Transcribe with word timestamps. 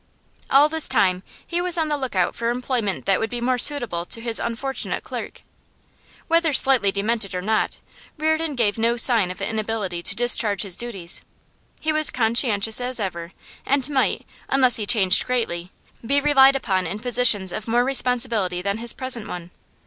All 0.49 0.67
this 0.67 0.87
time 0.89 1.21
he 1.45 1.61
was 1.61 1.77
on 1.77 1.89
the 1.89 1.95
look 1.95 2.15
out 2.15 2.33
for 2.33 2.49
employment 2.49 3.05
that 3.05 3.19
would 3.19 3.29
be 3.29 3.39
more 3.39 3.59
suitable 3.59 4.03
to 4.05 4.19
his 4.19 4.39
unfortunate 4.39 5.03
clerk. 5.03 5.43
Whether 6.27 6.53
slightly 6.53 6.91
demented 6.91 7.35
or 7.35 7.41
not, 7.43 7.77
Reardon 8.17 8.55
gave 8.55 8.79
no 8.79 8.97
sign 8.97 9.29
of 9.29 9.39
inability 9.43 10.01
to 10.01 10.15
discharge 10.15 10.63
his 10.63 10.75
duties; 10.75 11.21
he 11.81 11.93
was 11.93 12.09
conscientious 12.09 12.81
as 12.81 12.99
ever, 12.99 13.33
and 13.63 13.87
might, 13.91 14.25
unless 14.49 14.77
he 14.77 14.87
changed 14.87 15.27
greatly, 15.27 15.71
be 16.03 16.19
relied 16.19 16.55
upon 16.55 16.87
in 16.87 16.97
positions 16.97 17.51
of 17.51 17.67
more 17.67 17.83
responsibility 17.83 18.63
than 18.63 18.79
his 18.79 18.93
present 18.93 19.27
one. 19.27 19.51